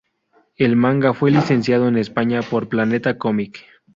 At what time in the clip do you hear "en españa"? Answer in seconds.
1.87-2.41